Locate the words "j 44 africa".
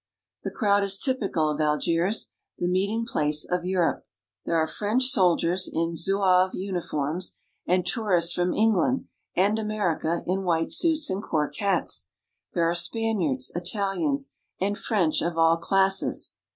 3.99-4.09